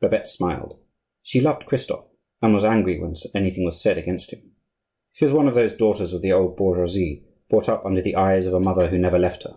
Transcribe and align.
Babette 0.00 0.28
smiled; 0.28 0.76
she 1.24 1.40
loved 1.40 1.66
Christophe, 1.66 2.06
and 2.40 2.54
was 2.54 2.62
angry 2.62 3.00
when 3.00 3.14
anything 3.34 3.64
was 3.64 3.80
said 3.82 3.98
against 3.98 4.32
him. 4.32 4.52
She 5.10 5.24
was 5.24 5.34
one 5.34 5.48
of 5.48 5.56
those 5.56 5.72
daughters 5.72 6.12
of 6.12 6.22
the 6.22 6.30
old 6.30 6.56
bourgeoisie 6.56 7.24
brought 7.50 7.68
up 7.68 7.84
under 7.84 8.00
the 8.00 8.14
eyes 8.14 8.46
of 8.46 8.54
a 8.54 8.60
mother 8.60 8.90
who 8.90 8.98
never 9.00 9.18
left 9.18 9.42
her. 9.42 9.56